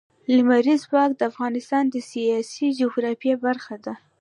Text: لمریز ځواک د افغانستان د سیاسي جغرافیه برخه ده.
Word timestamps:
لمریز 0.35 0.81
ځواک 0.89 1.11
د 1.15 1.21
افغانستان 1.31 1.83
د 1.89 1.95
سیاسي 2.09 2.67
جغرافیه 2.79 3.35
برخه 3.45 3.75
ده. 3.85 3.93